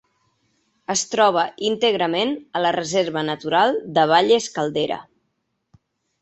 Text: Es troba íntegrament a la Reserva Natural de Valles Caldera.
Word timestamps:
Es 0.93 1.01
troba 1.11 1.43
íntegrament 1.69 2.33
a 2.59 2.63
la 2.67 2.71
Reserva 2.77 3.23
Natural 3.29 3.79
de 3.99 4.07
Valles 4.15 4.49
Caldera. 4.57 4.99